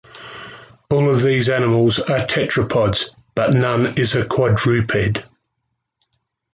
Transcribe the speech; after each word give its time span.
All 0.89 1.11
of 1.13 1.21
these 1.21 1.47
animals 1.47 1.99
are 1.99 2.25
tetrapods, 2.25 3.11
but 3.35 3.53
none 3.53 3.99
is 3.99 4.15
a 4.15 4.25
quadruped. 4.25 5.19